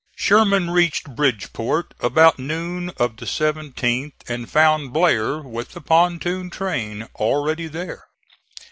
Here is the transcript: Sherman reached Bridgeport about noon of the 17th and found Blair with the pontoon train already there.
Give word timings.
Sherman 0.15 0.71
reached 0.71 1.13
Bridgeport 1.15 1.93
about 1.99 2.39
noon 2.39 2.89
of 2.97 3.17
the 3.17 3.27
17th 3.27 4.13
and 4.27 4.49
found 4.49 4.91
Blair 4.93 5.43
with 5.43 5.73
the 5.73 5.81
pontoon 5.81 6.49
train 6.49 7.07
already 7.17 7.67
there. 7.67 8.05